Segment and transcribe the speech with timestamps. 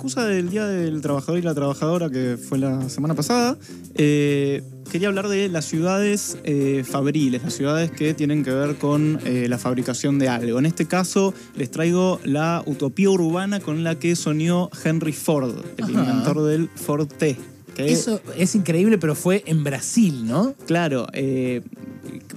[0.00, 3.58] excusa del Día del Trabajador y la Trabajadora, que fue la semana pasada,
[3.96, 9.20] eh, quería hablar de las ciudades eh, fabriles, las ciudades que tienen que ver con
[9.26, 10.58] eh, la fabricación de algo.
[10.58, 15.84] En este caso, les traigo la utopía urbana con la que soñó Henry Ford, el
[15.84, 15.92] Ajá.
[15.92, 17.36] inventor del Ford T.
[17.76, 20.54] que- Eso es increíble, pero fue en Brasil, ¿no?
[20.66, 21.08] Claro,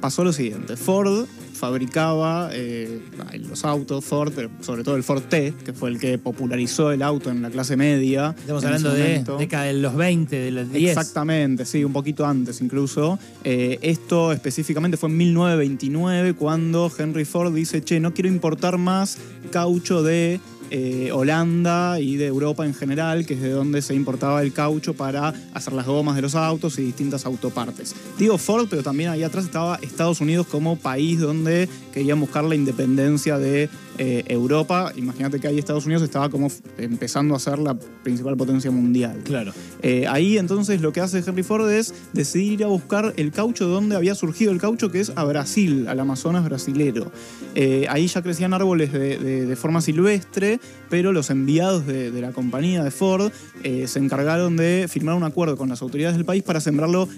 [0.00, 0.78] pasó lo siguiente.
[0.78, 1.26] Ford
[1.60, 3.00] fabricaba eh,
[3.38, 7.02] los autos Ford, pero sobre todo el Ford T, que fue el que popularizó el
[7.02, 8.34] auto en la clase media.
[8.38, 10.88] Estamos hablando de década de los 20, de los 10.
[10.88, 13.18] Exactamente, sí, un poquito antes incluso.
[13.44, 19.18] Eh, esto específicamente fue en 1929 cuando Henry Ford dice, che, no quiero importar más
[19.50, 24.42] caucho de eh, Holanda y de Europa en general, que es de donde se importaba
[24.42, 27.94] el caucho para hacer las gomas de los autos y distintas autopartes.
[28.18, 32.54] Digo Ford, pero también ahí atrás estaba Estados Unidos como país donde querían buscar la
[32.54, 33.68] independencia de
[33.98, 34.92] eh, Europa.
[34.96, 39.20] Imagínate que ahí Estados Unidos estaba como empezando a ser la principal potencia mundial.
[39.24, 39.52] Claro.
[39.82, 43.66] Eh, ahí entonces lo que hace Henry Ford es decidir ir a buscar el caucho
[43.68, 47.12] donde había surgido el caucho, que es a Brasil, al Amazonas brasilero.
[47.54, 52.20] Eh, ahí ya crecían árboles de, de- de forma silvestre, pero los enviados de, de
[52.20, 53.30] la compañía de Ford
[53.62, 57.08] se encargaron de firmar un acuerdo con las autoridades del país para sembrarlo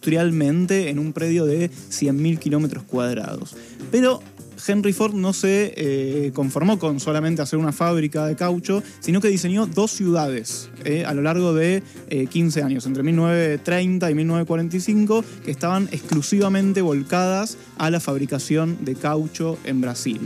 [0.00, 3.54] industrialmente en un predio de 100.000 kilómetros cuadrados.
[3.90, 4.22] Pero
[4.66, 9.28] Henry Ford no se eh, conformó con solamente hacer una fábrica de caucho, sino que
[9.28, 15.24] diseñó dos ciudades eh, a lo largo de eh, 15 años, entre 1930 y 1945,
[15.44, 20.20] que estaban exclusivamente volcadas a la fabricación de caucho en Brasil.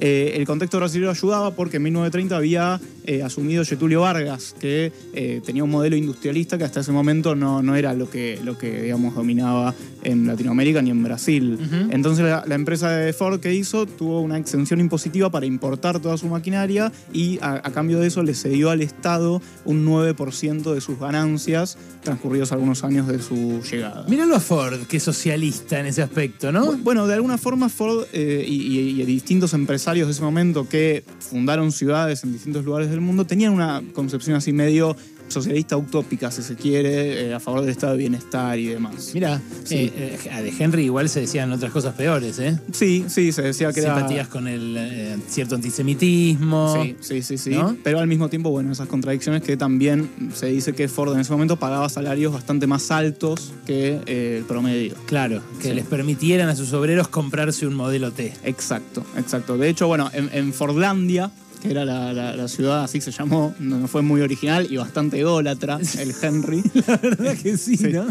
[0.00, 5.40] Eh, el contexto brasileño ayudaba porque en 1930 había eh, asumido Getulio Vargas, que eh,
[5.44, 8.82] tenía un modelo industrialista que hasta ese momento no, no era lo que, lo que
[8.82, 11.58] digamos, dominaba en Latinoamérica ni en Brasil.
[11.90, 16.16] Entonces la, la empresa de Ford que hizo tuvo una exención impositiva para importar toda
[16.16, 20.80] su maquinaria y a, a cambio de eso le cedió al Estado un 9% de
[20.80, 24.04] sus ganancias transcurridos algunos años de su llegada.
[24.08, 26.72] Míralo a Ford, que es socialista en ese aspecto, ¿no?
[26.72, 30.66] Bu- Bueno, de alguna forma Ford eh, y, y- y distintos empresarios de ese momento
[30.68, 34.96] que fundaron ciudades en distintos lugares del mundo tenían una concepción así medio
[35.28, 39.12] socialista utópica, si se quiere, eh, a favor del estado de bienestar y demás.
[39.14, 39.76] Mira, Sí.
[39.94, 42.58] eh, eh, de Henry igual se decían otras cosas peores, ¿eh?
[42.72, 43.94] Sí, sí, se decía que era...
[43.94, 46.82] Simpatías con el cierto antisemitismo.
[46.82, 47.50] Sí, sí, sí, sí.
[47.50, 47.76] ¿No?
[47.84, 51.30] Pero al mismo tiempo, bueno, esas contradicciones que también se dice que Ford en ese
[51.32, 54.94] momento pagaba salarios bastante más altos que el promedio.
[55.06, 55.74] Claro, que Sí.
[55.74, 58.32] les permitieran a sus obreros comprarse un modelo T.
[58.42, 59.56] Exacto, exacto.
[59.56, 61.30] De hecho, bueno, en, en Fordlandia,
[61.62, 65.18] que era la, la- la ciudad, así se llamó, no fue muy original y bastante
[65.20, 66.62] ególatra, el Henry.
[66.86, 67.88] La verdad que sí, Sí.
[67.92, 68.06] ¿no?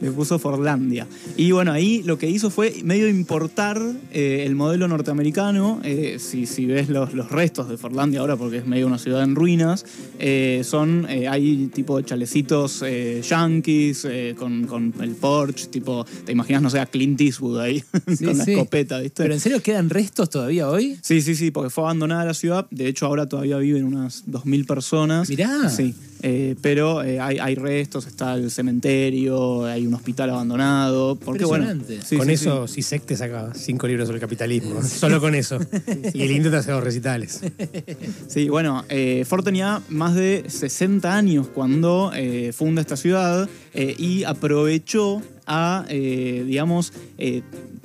[0.00, 1.06] Le puso Fordlandia.
[1.36, 3.80] Y bueno, ahí lo que hizo fue medio importar
[4.12, 5.80] eh, el modelo norteamericano.
[5.84, 9.22] Eh, si, si ves los, los restos de Fordlandia ahora, porque es medio una ciudad
[9.22, 9.84] en ruinas,
[10.18, 14.06] eh, son, hay tipo chalecitos eh, yankees
[14.36, 17.82] con, con el Porsche, tipo, te imaginas, no sé, a Clint Eastwood ahí,
[18.16, 19.22] Sí, con la escopeta, ¿viste?
[19.22, 20.98] Pero en serio, ¿quedan restos todavía hoy?
[21.02, 22.66] Sí, sí, sí, porque fue abandonada la ciudad.
[22.70, 25.28] De hecho, ahora todavía viven unas 2.000 personas.
[25.28, 25.68] Mirá.
[25.68, 31.16] Sí, eh, pero eh, hay, hay restos, está el cementerio, hay un hospital abandonado.
[31.16, 32.06] Porque, bueno, Impresionante.
[32.06, 34.82] sí, con sí, eso, Sisek te saca cinco libros sobre el capitalismo.
[34.82, 35.58] Solo con eso.
[36.14, 37.40] y el Indio te hace dos recitales.
[38.28, 43.48] Sí, Sí, bueno, eh, Ford tenía más de 60 años cuando eh, funda esta ciudad
[43.72, 47.42] eh, y aprovechó a, eh, digamos, eh,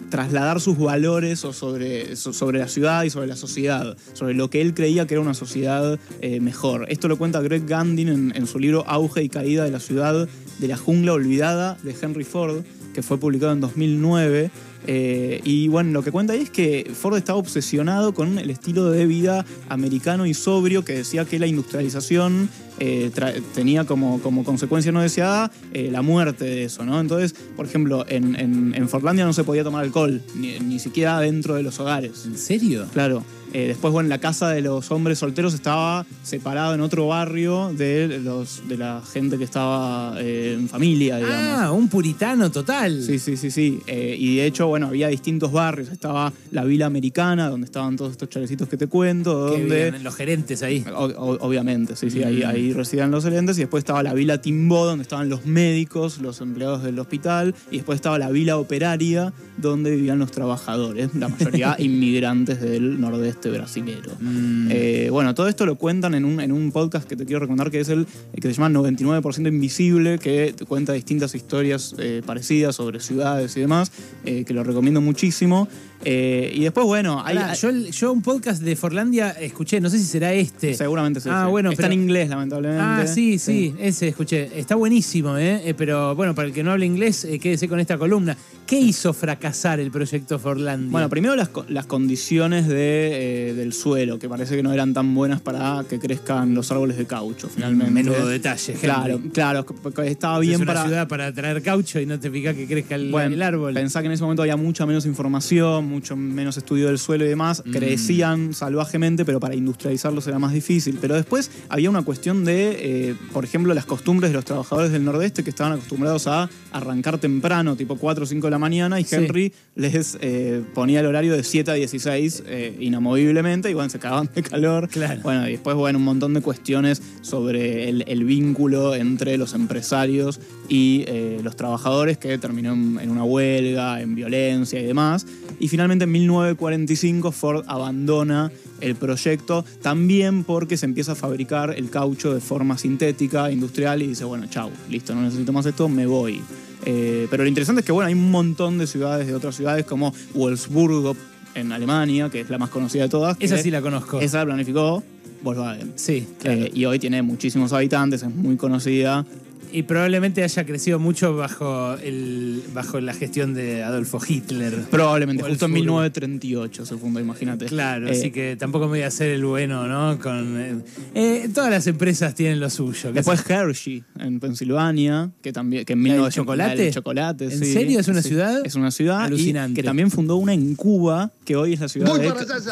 [0.10, 4.62] trasladar sus valores sobre, so- sobre la ciudad y sobre la sociedad, sobre lo que
[4.62, 6.86] él creía que era una sociedad eh, mejor.
[6.90, 10.28] Esto lo cuenta Greg Gandin en, en su libro Auge y Caída de la Ciudad
[10.60, 14.50] de la Jungla Olvidada de Henry Ford, que fue publicado en 2009.
[14.88, 18.90] Eh, y bueno, lo que cuenta ahí es que Ford estaba obsesionado con el estilo
[18.90, 23.12] de vida americano y sobrio que decía que la industrialización eh,
[23.54, 27.00] tenía como, como consecuencia no deseada eh, la muerte de eso, ¿no?
[27.00, 31.20] Entonces, por ejemplo, en, en, en Fordlandia no se podía tomar alcohol, ni, ni siquiera
[31.20, 32.26] dentro de los hogares.
[32.26, 32.86] ¿En serio?
[32.94, 33.24] Claro.
[33.52, 38.20] Eh, después, bueno, la casa de los hombres solteros estaba separada en otro barrio de,
[38.24, 41.60] los, de la gente que estaba en familia, digamos.
[41.60, 43.02] Ah, un puritano total.
[43.02, 43.82] Sí, sí, sí, sí.
[43.88, 45.90] Y de hecho, bueno, había distintos barrios.
[45.90, 50.00] Estaba la Vila Americana, donde estaban todos estos chalecitos que te cuento, Que donde...
[50.00, 50.84] los gerentes ahí.
[50.96, 52.48] O- o- obviamente, sí, sí, ahí, Mm.
[52.48, 53.58] ahí residían los gerentes.
[53.58, 57.54] Y después estaba la Vila Timbó, donde estaban los médicos, los empleados del hospital.
[57.72, 63.50] Y después estaba la Vila Operaria, donde vivían los trabajadores, la mayoría inmigrantes del nordeste
[63.50, 64.12] brasilero.
[64.20, 64.68] Mm.
[64.72, 67.70] Eh, bueno, todo esto lo cuentan en un, en un podcast que te quiero recomendar,
[67.72, 72.22] que es el, el que se llama 99% Invisible, que te cuenta distintas historias eh,
[72.26, 73.92] parecidas sobre ciudades y demás,
[74.26, 75.68] eh, que lo recomiendo muchísimo.
[76.06, 80.06] Eh, y después, bueno, hay, yo, yo un podcast de Forlandia escuché, no sé si
[80.06, 80.74] será este.
[80.74, 81.52] seguramente sí, Ah, sí.
[81.52, 82.82] bueno, está pero- en inglés, lamentablemente.
[82.82, 83.12] lamentablemente.
[83.12, 84.50] Ah, sí, sí, ese escuché.
[84.58, 85.62] Está buenísimo, ¿eh?
[85.66, 88.38] Eh, Pero bueno, para el que no hable inglés, eh, quédese con esta columna.
[88.70, 90.92] ¿Qué hizo fracasar el proyecto Forlandia?
[90.92, 94.94] Bueno, primero las, co- las condiciones de, eh, del suelo, que parece que no eran
[94.94, 97.92] tan buenas para que crezcan los árboles de caucho, finalmente.
[97.92, 98.74] Menudo detalle.
[98.74, 99.66] Claro, claro,
[100.06, 100.84] estaba es bien una para...
[100.86, 103.74] ciudad para traer caucho y no te fijas que crezca el, Bueno, el árbol.
[103.74, 107.30] Pensá que en ese momento había mucha menos información, mucho menos estudio del suelo y
[107.30, 107.64] demás.
[107.66, 107.72] Mm.
[107.72, 111.00] Crecían salvajemente, pero para industrializarlos era más difícil.
[111.02, 112.78] Pero después había una cuestión de,
[113.10, 117.18] eh, por ejemplo, las costumbres de los trabajadores del nordeste que estaban acostumbrados a arrancar
[117.18, 119.16] temprano, tipo 4 o 5 de la mañana, y Sí.
[119.16, 123.98] Henry les eh, ponía el horario de 7 a 16 eh, inamoviblemente, y bueno, se
[123.98, 124.88] cagaban de calor.
[124.90, 125.22] Claro.
[125.24, 130.40] Bueno, y después, bueno, un montón de cuestiones sobre el, el vínculo entre los empresarios
[130.68, 135.26] y eh, los trabajadores que terminó en, en una huelga, en violencia y demás.
[135.60, 138.52] Y finalmente en 1945 Ford abandona
[138.82, 144.08] el proyecto también porque se empieza a fabricar el caucho de forma sintética, industrial y
[144.08, 146.42] dice, bueno, chau, listo, no necesito más esto, me voy.
[146.86, 149.86] Eh, pero lo interesante es que, bueno, hay un montón de ciudades, de otras ciudades
[149.86, 151.16] como Wolfsburgo
[151.56, 153.38] en Alemania, que es la más conocida de todas.
[153.40, 154.20] Esa sí la conozco.
[154.20, 155.04] esa la planificó
[155.42, 155.94] Volkswagen.
[155.96, 156.62] Sí, claro.
[156.62, 159.26] Eh, y hoy tiene muchísimos habitantes, es muy conocida.
[159.72, 164.74] Y probablemente haya crecido mucho bajo, el, bajo la gestión de Adolfo Hitler.
[164.90, 166.00] Probablemente, justo en Wolfsburgo.
[166.02, 167.66] 1938 se fundó, imagínate.
[167.66, 170.20] Claro, Eh, así que tampoco me voy a hacer el bueno, ¿no?
[170.20, 170.76] Con, eh,
[171.16, 173.10] eh, todas las empresas tienen lo suyo.
[173.10, 176.92] ¿qué Después Hershey, en Pensilvania, que también que en ¿La del 1900 chocolate?
[176.92, 177.74] chocolate, ¿En sí.
[177.74, 178.00] serio?
[178.00, 178.62] ¿Es una Sí, ciudad?
[178.66, 179.22] Es una ciudad.
[179.22, 179.76] y Alucinante.
[179.82, 182.20] que también fundó una en Cuba, que hoy es la ciudad Voy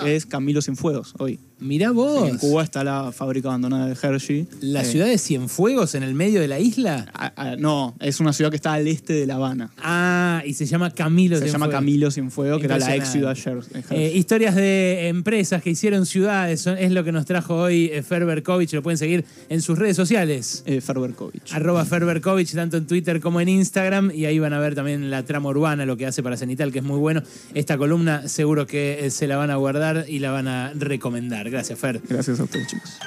[0.03, 1.39] de es Camilo Cienfuegos, hoy.
[1.59, 2.29] Mirá vos.
[2.29, 4.47] En Cuba está la fábrica abandonada de Hershey.
[4.61, 6.86] ¿La Eh, ciudad de Cienfuegos en el medio de la isla?
[6.87, 9.69] A- a- no, es una ciudad que está al este de La Habana.
[9.77, 11.69] Ah, y se llama Camilo Se llama.
[11.69, 13.31] Camilo Cienfuegos, que era la ex ciudad.
[13.37, 13.81] Hershey.
[13.91, 18.03] Eh, historias de empresas que hicieron ciudades son- es lo que nos trajo hoy eh,
[18.03, 18.73] Ferberkovich.
[18.73, 20.63] Lo pueden seguir en sus redes sociales.
[20.65, 21.53] Eh, Ferberkovich.
[21.53, 24.11] Arroba Ferberkovich, tanto en Twitter como en Instagram.
[24.13, 26.79] Y ahí van a ver también la trama urbana, lo que hace para Cenital, que
[26.79, 27.21] es muy bueno.
[27.53, 31.49] Esta columna seguro que eh, se la van a guardar y la van a recomendar.
[31.49, 32.01] Gracias, Fer.
[32.07, 32.97] Gracias a ustedes, chicos.